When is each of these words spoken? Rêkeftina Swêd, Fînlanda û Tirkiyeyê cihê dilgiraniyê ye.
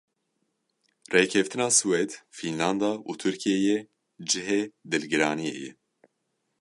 Rêkeftina 1.13 1.67
Swêd, 1.77 2.09
Fînlanda 2.37 2.91
û 3.09 3.11
Tirkiyeyê 3.21 3.77
cihê 4.29 4.61
dilgiraniyê 4.91 5.55
ye. 5.63 5.71